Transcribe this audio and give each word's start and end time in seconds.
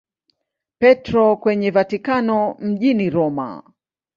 Petro 0.79 1.37
kwenye 1.37 1.71
Vatikano 1.71 2.55
mjini 2.59 3.09
Roma. 3.09 3.63